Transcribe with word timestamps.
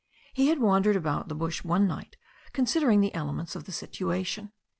He 0.33 0.47
had 0.47 0.57
wandered 0.57 0.95
about 0.95 1.27
the 1.27 1.35
bush 1.35 1.63
one 1.63 1.87
night 1.87 2.17
considering 2.53 3.01
the 3.01 3.13
elements 3.13 3.55
in 3.55 3.61
the 3.61 3.71
situation. 3.71 4.51